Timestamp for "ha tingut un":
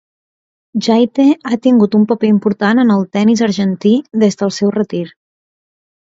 1.49-2.07